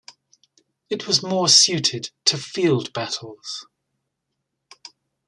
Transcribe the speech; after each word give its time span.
It 0.89 1.05
was 1.05 1.21
more 1.21 1.47
suited 1.47 2.09
to 2.25 2.35
field 2.35 2.91
battles. 2.91 3.67